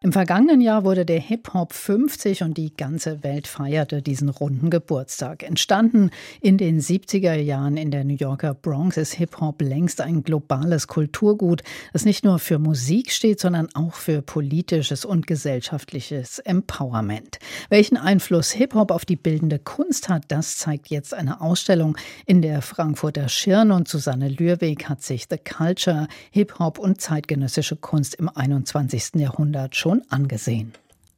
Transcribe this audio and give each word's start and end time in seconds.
im 0.00 0.12
vergangenen 0.12 0.60
Jahr 0.60 0.84
wurde 0.84 1.04
der 1.04 1.18
Hip-Hop 1.18 1.72
50 1.72 2.44
und 2.44 2.56
die 2.56 2.72
ganze 2.72 3.24
Welt 3.24 3.48
feierte 3.48 4.00
diesen 4.00 4.28
runden 4.28 4.70
Geburtstag. 4.70 5.42
Entstanden 5.42 6.12
in 6.40 6.56
den 6.56 6.80
70er 6.80 7.34
Jahren 7.34 7.76
in 7.76 7.90
der 7.90 8.04
New 8.04 8.14
Yorker 8.14 8.54
Bronx 8.54 8.96
ist 8.96 9.14
Hip-Hop 9.14 9.60
längst 9.60 10.00
ein 10.00 10.22
globales 10.22 10.86
Kulturgut, 10.86 11.64
das 11.92 12.04
nicht 12.04 12.24
nur 12.24 12.38
für 12.38 12.60
Musik 12.60 13.10
steht, 13.10 13.40
sondern 13.40 13.70
auch 13.74 13.94
für 13.94 14.22
politisches 14.22 15.04
und 15.04 15.26
gesellschaftliches 15.26 16.38
Empowerment. 16.38 17.40
Welchen 17.68 17.96
Einfluss 17.96 18.52
Hip-Hop 18.52 18.92
auf 18.92 19.04
die 19.04 19.16
bildende 19.16 19.58
Kunst 19.58 20.08
hat, 20.08 20.26
das 20.28 20.58
zeigt 20.58 20.90
jetzt 20.90 21.12
eine 21.12 21.40
Ausstellung 21.40 21.96
in 22.24 22.40
der 22.40 22.62
Frankfurter 22.62 23.28
Schirn 23.28 23.72
und 23.72 23.88
Susanne 23.88 24.28
Lürweg 24.28 24.88
hat 24.88 25.02
sich 25.02 25.26
The 25.28 25.38
Culture, 25.38 26.06
Hip-Hop 26.30 26.78
und 26.78 27.00
zeitgenössische 27.00 27.74
Kunst 27.74 28.14
im 28.14 28.28
21. 28.28 29.16
Jahrhundert 29.16 29.74
schon 29.74 29.87
schon 29.88 30.02
angesehen. 30.10 30.74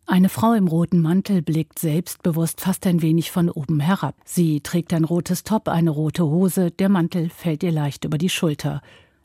Eine 0.06 0.28
Frau 0.28 0.52
im 0.52 0.68
roten 0.68 1.00
Mantel 1.00 1.42
blickt 1.42 1.80
selbstbewusst 1.80 2.60
fast 2.60 2.86
ein 2.86 3.02
wenig 3.02 3.32
von 3.32 3.50
oben 3.50 3.80
herab. 3.80 4.14
Sie 4.24 4.60
trägt 4.60 4.92
ein 4.92 5.04
rotes 5.04 5.42
Top, 5.42 5.68
eine 5.68 5.90
rote 5.90 6.24
Hose, 6.24 6.70
der 6.70 6.88
Mantel 6.88 7.30
fällt 7.30 7.64
ihr 7.64 7.72
leicht 7.72 8.04
über 8.04 8.16
die 8.16 8.28
Schulter. 8.28 8.80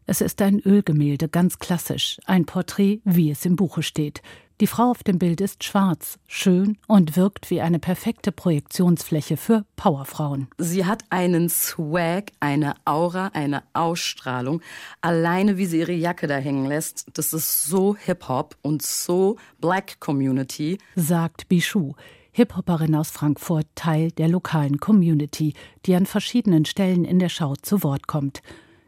Es 0.08 0.22
ist 0.22 0.42
ein 0.42 0.60
Ölgemälde, 0.60 1.30
ganz 1.30 1.60
klassisch, 1.60 2.18
ein 2.26 2.46
Porträt, 2.46 3.02
wie 3.04 3.30
es 3.30 3.46
im 3.46 3.56
Buche 3.56 3.84
steht. 3.84 4.24
Die 4.62 4.68
Frau 4.68 4.92
auf 4.92 5.04
dem 5.04 5.20
Bild 5.20 5.42
ist 5.42 5.66
schwarz, 5.66 6.18
schön 6.28 6.78
und 6.88 7.18
wirkt 7.18 7.50
wie 7.50 7.60
eine 7.60 7.78
perfekte 7.78 8.32
Projektionsfläche 8.32 9.36
für 9.36 9.66
Powerfrauen. 9.76 10.48
Sie 10.58 10.86
hat 10.86 11.04
einen 11.10 11.50
Swag, 11.50 12.32
eine 12.40 12.76
Aura, 12.86 13.32
eine 13.34 13.64
Ausstrahlung. 13.74 14.62
Alleine 15.02 15.58
wie 15.58 15.66
sie 15.66 15.80
ihre 15.80 15.92
Jacke 15.92 16.28
da 16.28 16.38
hängen 16.38 16.68
lässt, 16.68 17.06
das 17.16 17.34
ist 17.34 17.66
so 17.66 17.98
Hip-Hop 17.98 18.56
und 18.62 18.82
so 18.82 19.36
Black 19.60 20.00
Community, 20.00 20.78
sagt 20.96 21.50
Bichou. 21.50 21.94
Hip-Hopperin 22.32 22.96
aus 22.96 23.12
Frankfurt, 23.12 23.68
Teil 23.76 24.12
der 24.12 24.30
lokalen 24.30 24.80
Community, 24.80 25.54
die 25.86 25.96
an 25.96 26.06
verschiedenen 26.06 26.64
Stellen 26.64 27.04
in 27.04 27.20
der 27.20 27.30
Schau 27.30 27.56
zu 27.58 27.84
Wort 27.84 28.08
kommt. 28.08 28.42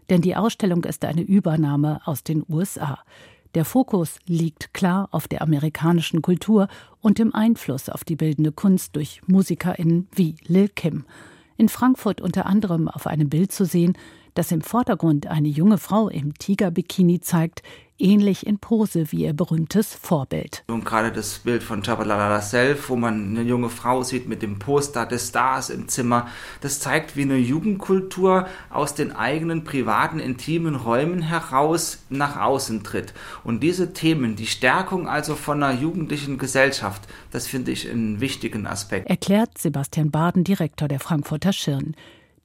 Denn 0.10 0.22
die 0.22 0.38
Ausstellung 0.38 0.86
ist 0.86 1.04
eine 1.04 1.24
Übernahme 1.24 2.00
aus 2.06 2.24
den 2.24 2.46
USA. 2.48 3.00
Der 3.58 3.66
Fokus 3.66 4.20
liegt 4.28 4.76
klar 4.76 5.10
auf 5.10 5.28
der 5.28 5.42
amerikanischen 5.42 6.22
Kultur 6.22 6.68
und 7.02 7.18
dem 7.18 7.34
Einfluss 7.34 7.90
auf 7.90 8.04
die 8.04 8.16
bildende 8.16 8.52
Kunst 8.52 8.96
durch 8.96 9.24
MusikerInnen 9.26 10.08
wie 10.14 10.36
Lil 10.46 10.70
Kim. 10.70 11.06
In 11.58 11.68
Frankfurt 11.68 12.22
unter 12.22 12.46
anderem 12.46 12.88
auf 12.88 13.08
einem 13.08 13.30
Bild 13.30 13.52
zu 13.52 13.66
sehen, 13.66 13.98
das 14.38 14.52
im 14.52 14.62
Vordergrund 14.62 15.26
eine 15.26 15.48
junge 15.48 15.80
Frau 15.80 16.10
im 16.10 16.36
Tigerbikini 16.36 17.20
zeigt, 17.22 17.64
ähnlich 17.98 18.46
in 18.46 18.60
Pose 18.60 19.12
wie 19.12 19.24
ihr 19.24 19.34
berühmtes 19.34 19.96
Vorbild. 19.96 20.64
Und 20.68 20.86
gerade 20.86 21.12
das 21.12 21.40
Bild 21.40 21.64
von 21.64 21.82
Chabalala 21.82 22.40
Self, 22.42 22.90
wo 22.90 22.96
man 22.96 23.32
eine 23.32 23.42
junge 23.42 23.70
Frau 23.70 24.04
sieht 24.04 24.28
mit 24.28 24.44
dem 24.44 24.60
Poster 24.60 25.08
des 25.08 25.30
Stars 25.30 25.72
im 25.72 25.88
Zimmer, 25.88 26.28
das 26.62 26.80
zeigt, 26.80 27.16
wie 27.16 27.24
eine 27.24 27.38
Jugendkultur 27.38 28.46
aus 28.70 28.94
den 28.94 29.12
eigenen 29.12 29.64
privaten, 29.64 30.20
intimen 30.20 30.76
Räumen 30.76 31.24
heraus 31.24 32.04
nach 32.10 32.38
außen 32.40 32.84
tritt. 32.84 33.16
Und 33.44 33.64
diese 33.64 33.94
Themen, 33.94 34.36
die 34.36 34.46
Stärkung 34.46 35.08
also 35.08 35.34
von 35.34 35.64
einer 35.64 35.80
jugendlichen 35.80 36.38
Gesellschaft, 36.38 37.08
das 37.32 37.48
finde 37.48 37.72
ich 37.72 37.90
einen 37.90 38.22
wichtigen 38.22 38.68
Aspekt. 38.68 39.10
Erklärt 39.10 39.58
Sebastian 39.58 40.12
Baden, 40.12 40.44
Direktor 40.44 40.88
der 40.88 41.00
Frankfurter 41.00 41.54
Schirn. 41.54 41.96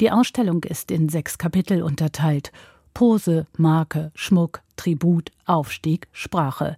Die 0.01 0.11
Ausstellung 0.11 0.65
ist 0.65 0.91
in 0.91 1.09
sechs 1.09 1.39
Kapitel 1.39 1.83
unterteilt 1.83 2.53
Pose, 2.95 3.47
Marke, 3.57 4.13
Schmuck, 4.15 4.63
Tribut, 4.77 5.31
Aufstieg, 5.47 6.09
Sprache. 6.13 6.77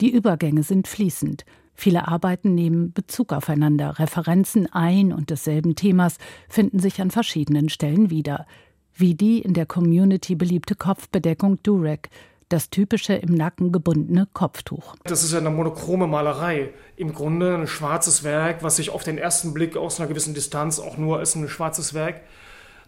Die 0.00 0.10
Übergänge 0.10 0.62
sind 0.62 0.88
fließend. 0.88 1.44
Viele 1.74 2.08
Arbeiten 2.08 2.54
nehmen 2.54 2.92
Bezug 2.92 3.32
aufeinander. 3.32 3.98
Referenzen 3.98 4.72
ein 4.72 5.12
und 5.12 5.30
desselben 5.30 5.74
Themas 5.74 6.18
finden 6.48 6.78
sich 6.78 7.00
an 7.00 7.10
verschiedenen 7.10 7.68
Stellen 7.68 8.10
wieder. 8.10 8.46
Wie 8.94 9.14
die 9.14 9.40
in 9.40 9.54
der 9.54 9.66
Community 9.66 10.34
beliebte 10.34 10.74
Kopfbedeckung 10.74 11.62
Durek, 11.62 12.10
das 12.52 12.70
typische 12.70 13.14
im 13.14 13.34
Nacken 13.34 13.72
gebundene 13.72 14.28
Kopftuch. 14.32 14.94
Das 15.04 15.24
ist 15.24 15.32
ja 15.32 15.38
eine 15.38 15.50
monochrome 15.50 16.06
Malerei. 16.06 16.70
Im 16.96 17.14
Grunde 17.14 17.54
ein 17.54 17.66
schwarzes 17.66 18.24
Werk, 18.24 18.62
was 18.62 18.76
sich 18.76 18.90
auf 18.90 19.04
den 19.04 19.18
ersten 19.18 19.54
Blick 19.54 19.76
aus 19.76 19.98
einer 19.98 20.08
gewissen 20.08 20.34
Distanz 20.34 20.78
auch 20.78 20.98
nur 20.98 21.18
als 21.18 21.34
ein 21.34 21.48
schwarzes 21.48 21.94
Werk 21.94 22.20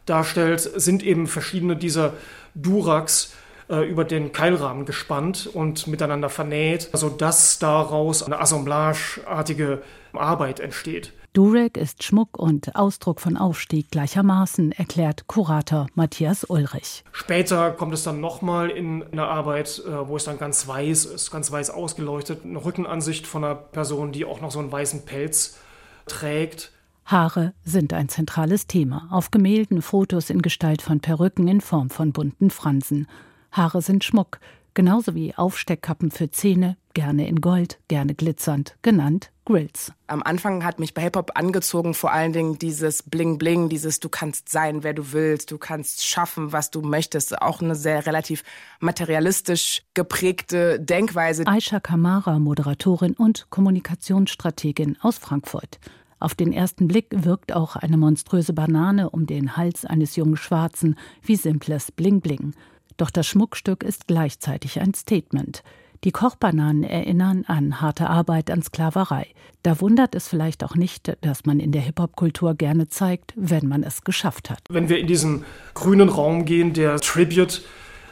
darstellt, 0.06 0.60
sind 0.60 1.02
eben 1.02 1.26
verschiedene 1.26 1.76
dieser 1.76 2.12
Duraks 2.54 3.32
äh, 3.70 3.88
über 3.88 4.04
den 4.04 4.32
Keilrahmen 4.32 4.84
gespannt 4.84 5.48
und 5.52 5.86
miteinander 5.86 6.28
vernäht, 6.28 6.90
sodass 6.92 7.58
daraus 7.58 8.22
eine 8.22 8.40
assemblageartige 8.40 9.82
Arbeit 10.12 10.60
entsteht. 10.60 11.12
Durek 11.34 11.76
ist 11.76 12.04
Schmuck 12.04 12.38
und 12.38 12.76
Ausdruck 12.76 13.20
von 13.20 13.36
Aufstieg 13.36 13.90
gleichermaßen, 13.90 14.70
erklärt 14.70 15.26
Kurator 15.26 15.88
Matthias 15.96 16.44
Ulrich. 16.44 17.02
Später 17.10 17.72
kommt 17.72 17.92
es 17.92 18.04
dann 18.04 18.20
nochmal 18.20 18.70
in 18.70 19.02
eine 19.02 19.26
Arbeit, 19.26 19.82
äh, 19.84 20.06
wo 20.06 20.16
es 20.16 20.22
dann 20.22 20.38
ganz 20.38 20.68
weiß 20.68 21.06
ist, 21.06 21.32
ganz 21.32 21.50
weiß 21.50 21.70
ausgeleuchtet, 21.70 22.44
eine 22.44 22.64
Rückenansicht 22.64 23.26
von 23.26 23.42
einer 23.42 23.56
Person, 23.56 24.12
die 24.12 24.24
auch 24.24 24.40
noch 24.40 24.52
so 24.52 24.60
einen 24.60 24.70
weißen 24.70 25.06
Pelz 25.06 25.58
trägt. 26.06 26.70
Haare 27.04 27.52
sind 27.64 27.92
ein 27.92 28.08
zentrales 28.08 28.68
Thema. 28.68 29.08
Auf 29.10 29.32
Gemälden 29.32 29.82
Fotos 29.82 30.30
in 30.30 30.40
Gestalt 30.40 30.82
von 30.82 31.00
Perücken 31.00 31.48
in 31.48 31.60
Form 31.60 31.90
von 31.90 32.12
bunten 32.12 32.50
Fransen. 32.50 33.08
Haare 33.50 33.82
sind 33.82 34.04
Schmuck, 34.04 34.38
genauso 34.74 35.14
wie 35.14 35.34
Aufsteckkappen 35.34 36.10
für 36.10 36.30
Zähne, 36.30 36.76
gerne 36.92 37.26
in 37.26 37.40
Gold, 37.40 37.78
gerne 37.88 38.14
glitzernd, 38.14 38.76
genannt 38.82 39.30
Grills. 39.46 39.92
Am 40.06 40.22
Anfang 40.22 40.64
hat 40.64 40.78
mich 40.78 40.94
bei 40.94 41.02
Hip-Hop 41.02 41.32
angezogen 41.34 41.92
vor 41.92 42.12
allen 42.12 42.32
Dingen 42.32 42.58
dieses 42.58 43.02
Bling-Bling, 43.02 43.68
dieses 43.68 44.00
du 44.00 44.08
kannst 44.08 44.48
sein, 44.48 44.82
wer 44.82 44.94
du 44.94 45.12
willst, 45.12 45.50
du 45.50 45.58
kannst 45.58 46.04
schaffen, 46.04 46.52
was 46.52 46.70
du 46.70 46.80
möchtest. 46.80 47.40
Auch 47.42 47.60
eine 47.60 47.74
sehr 47.74 48.06
relativ 48.06 48.42
materialistisch 48.80 49.82
geprägte 49.92 50.80
Denkweise. 50.80 51.46
Aisha 51.46 51.80
Kamara, 51.80 52.38
Moderatorin 52.38 53.14
und 53.14 53.46
Kommunikationsstrategin 53.50 54.96
aus 55.02 55.18
Frankfurt. 55.18 55.78
Auf 56.20 56.34
den 56.34 56.54
ersten 56.54 56.88
Blick 56.88 57.08
wirkt 57.10 57.52
auch 57.52 57.76
eine 57.76 57.98
monströse 57.98 58.54
Banane 58.54 59.10
um 59.10 59.26
den 59.26 59.58
Hals 59.58 59.84
eines 59.84 60.16
jungen 60.16 60.38
Schwarzen 60.38 60.96
wie 61.22 61.36
simples 61.36 61.92
Bling-Bling. 61.92 62.54
Doch 62.96 63.10
das 63.10 63.26
Schmuckstück 63.26 63.82
ist 63.82 64.06
gleichzeitig 64.06 64.80
ein 64.80 64.94
Statement. 64.94 65.62
Die 66.04 66.12
Kochbananen 66.12 66.84
erinnern 66.84 67.44
an 67.46 67.80
harte 67.80 68.10
Arbeit, 68.10 68.50
an 68.50 68.62
Sklaverei. 68.62 69.26
Da 69.62 69.80
wundert 69.80 70.14
es 70.14 70.28
vielleicht 70.28 70.62
auch 70.62 70.74
nicht, 70.74 71.16
dass 71.22 71.46
man 71.46 71.60
in 71.60 71.72
der 71.72 71.80
Hip-Hop-Kultur 71.80 72.54
gerne 72.54 72.88
zeigt, 72.88 73.32
wenn 73.36 73.66
man 73.66 73.82
es 73.82 74.04
geschafft 74.04 74.50
hat. 74.50 74.58
Wenn 74.68 74.90
wir 74.90 74.98
in 74.98 75.06
diesen 75.06 75.44
grünen 75.72 76.10
Raum 76.10 76.44
gehen, 76.44 76.74
der 76.74 77.00
Tribute 77.00 77.62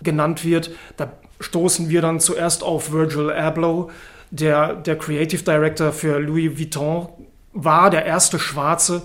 genannt 0.02 0.42
wird, 0.42 0.70
da 0.96 1.12
stoßen 1.40 1.90
wir 1.90 2.00
dann 2.00 2.18
zuerst 2.18 2.62
auf 2.62 2.92
Virgil 2.92 3.30
Abloh, 3.30 3.90
der 4.30 4.74
der 4.74 4.96
Creative 4.96 5.42
Director 5.42 5.92
für 5.92 6.18
Louis 6.18 6.58
Vuitton 6.58 7.08
war 7.52 7.90
der 7.90 8.06
erste 8.06 8.38
schwarze 8.38 9.02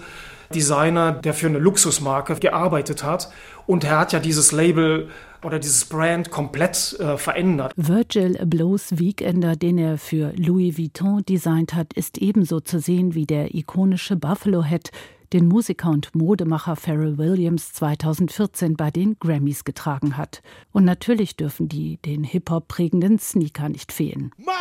Designer, 0.53 1.11
der 1.11 1.33
für 1.33 1.47
eine 1.47 1.59
Luxusmarke 1.59 2.35
gearbeitet 2.35 3.03
hat. 3.03 3.29
Und 3.65 3.83
er 3.83 3.99
hat 3.99 4.13
ja 4.13 4.19
dieses 4.19 4.51
Label 4.51 5.09
oder 5.43 5.59
dieses 5.59 5.85
Brand 5.85 6.31
komplett 6.31 6.97
äh, 6.99 7.17
verändert. 7.17 7.73
Virgil 7.75 8.37
Ablohs 8.37 8.97
Weekender, 8.97 9.55
den 9.55 9.77
er 9.77 9.97
für 9.97 10.33
Louis 10.35 10.77
Vuitton 10.77 11.23
designt 11.25 11.73
hat, 11.73 11.93
ist 11.93 12.17
ebenso 12.17 12.59
zu 12.59 12.79
sehen 12.79 13.13
wie 13.13 13.25
der 13.25 13.53
ikonische 13.53 14.15
Buffalo 14.15 14.63
Hat, 14.63 14.91
den 15.33 15.47
Musiker 15.47 15.89
und 15.89 16.15
Modemacher 16.15 16.75
Pharrell 16.75 17.17
Williams 17.17 17.73
2014 17.73 18.75
bei 18.75 18.91
den 18.91 19.17
Grammys 19.19 19.63
getragen 19.63 20.17
hat. 20.17 20.41
Und 20.71 20.85
natürlich 20.85 21.35
dürfen 21.35 21.67
die 21.67 21.97
den 21.97 22.23
Hip-Hop 22.23 22.67
prägenden 22.67 23.19
Sneaker 23.19 23.69
nicht 23.69 23.91
fehlen. 23.91 24.31
My, 24.37 24.51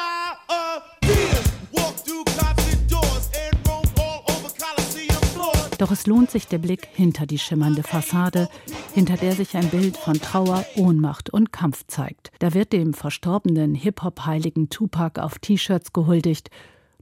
Doch 5.79 5.91
es 5.91 6.07
lohnt 6.07 6.31
sich 6.31 6.47
der 6.47 6.59
Blick 6.59 6.89
hinter 6.95 7.27
die 7.27 7.39
schimmernde 7.39 7.83
Fassade, 7.83 8.49
hinter 8.95 9.17
der 9.17 9.33
sich 9.33 9.57
ein 9.57 9.69
Bild 9.69 9.97
von 9.97 10.15
Trauer, 10.21 10.65
Ohnmacht 10.77 11.31
und 11.31 11.53
Kampf 11.53 11.85
zeigt. 11.87 12.31
Da 12.39 12.55
wird 12.55 12.73
dem 12.73 12.95
verstorbenen 12.95 13.75
Hip-Hop-Heiligen 13.75 14.71
Tupac 14.71 15.21
auf 15.21 15.39
T-Shirts 15.39 15.93
gehuldigt. 15.93 16.51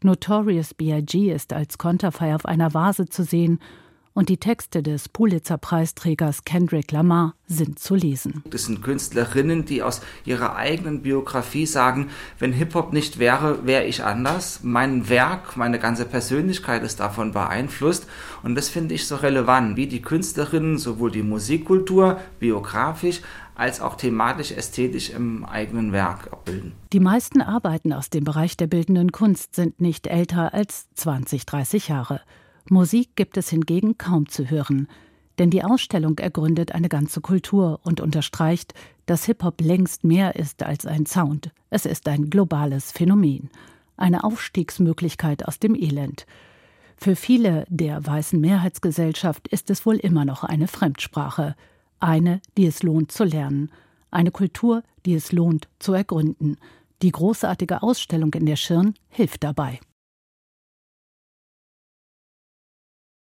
Notorious 0.03 0.75
B.I.G. 0.75 1.32
ist 1.32 1.53
als 1.53 1.79
Konterfei 1.79 2.35
auf 2.35 2.47
einer 2.47 2.75
Vase 2.75 3.06
zu 3.06 3.23
sehen 3.23 3.61
und 4.15 4.29
die 4.29 4.39
Texte 4.39 4.83
des 4.83 5.09
Pulitzer-Preisträgers 5.09 6.45
Kendrick 6.45 6.93
Lamar 6.93 7.35
sind 7.47 7.79
zu 7.79 7.95
lesen. 7.95 8.43
Das 8.49 8.65
sind 8.65 8.83
Künstlerinnen, 8.83 9.65
die 9.65 9.83
aus 9.83 10.01
ihrer 10.25 10.55
eigenen 10.57 11.03
Biografie 11.03 11.67
sagen, 11.67 12.09
wenn 12.39 12.53
Hip-Hop 12.53 12.93
nicht 12.93 13.19
wäre, 13.19 13.67
wäre 13.67 13.85
ich 13.85 14.05
anders. 14.05 14.61
Mein 14.63 15.09
Werk, 15.09 15.57
meine 15.57 15.79
ganze 15.79 16.05
Persönlichkeit 16.05 16.85
ist 16.85 17.01
davon 17.01 17.33
beeinflusst 17.33 18.07
und 18.43 18.55
das 18.55 18.69
finde 18.69 18.95
ich 18.95 19.07
so 19.07 19.17
relevant, 19.17 19.77
wie 19.77 19.89
die 19.89 20.03
Künstlerinnen 20.03 20.79
sowohl 20.79 21.11
die 21.11 21.23
Musikkultur 21.23 22.21
biografisch 22.39 23.21
als 23.57 23.81
auch 23.81 23.97
thematisch 23.97 24.53
ästhetisch 24.53 25.11
im 25.11 25.45
eigenen 25.45 25.93
Werk 25.93 26.33
abbilden. 26.33 26.73
Die 26.93 27.01
meisten 27.01 27.41
Arbeiten 27.41 27.93
aus 27.93 28.11
dem 28.11 28.25
Bereich 28.25 28.57
der 28.57 28.67
bildenden 28.67 29.13
Kunst 29.13 29.55
sind 29.55 29.81
nicht 29.81 30.07
älter 30.07 30.55
als 30.55 30.89
20, 30.95 31.47
30 31.47 31.89
Jahre. 31.89 32.21
Musik 32.71 33.15
gibt 33.15 33.37
es 33.37 33.51
hingegen 33.51 33.99
kaum 33.99 34.29
zu 34.29 34.49
hören, 34.49 34.89
denn 35.39 35.51
die 35.51 35.65
Ausstellung 35.65 36.19
ergründet 36.19 36.73
eine 36.73 36.89
ganze 36.89 37.21
Kultur 37.21 37.81
und 37.83 38.01
unterstreicht, 38.01 38.73
dass 39.07 39.25
Hip-Hop 39.27 39.61
längst 39.61 40.05
mehr 40.05 40.37
ist 40.37 40.63
als 40.63 40.87
ein 40.87 41.05
Sound. 41.07 41.51
Es 41.71 41.85
ist 41.85 42.09
ein 42.09 42.31
globales 42.31 42.93
Phänomen, 42.93 43.51
eine 43.97 44.25
Aufstiegsmöglichkeit 44.25 45.47
aus 45.47 45.59
dem 45.59 45.75
Elend. 45.75 46.27
Für 46.97 47.17
viele 47.17 47.67
der 47.69 48.07
weißen 48.07 48.41
Mehrheitsgesellschaft 48.41 49.49
ist 49.49 49.69
es 49.69 49.85
wohl 49.85 49.97
immer 49.97 50.25
noch 50.25 50.45
eine 50.45 50.69
Fremdsprache, 50.69 51.57
eine, 52.01 52.41
die 52.57 52.67
es 52.67 52.83
lohnt 52.83 53.13
zu 53.13 53.25
lernen, 53.25 53.71
eine 54.11 54.31
Kultur, 54.31 54.83
die 55.05 55.15
es 55.15 55.33
lohnt 55.33 55.69
zu 55.81 55.93
ergründen. 55.93 56.57
Die 57.03 57.11
großartige 57.11 57.83
Ausstellung 57.83 58.33
in 58.35 58.47
der 58.47 58.57
Schirn 58.57 58.95
hilft 59.09 59.45
dabei. 59.45 59.81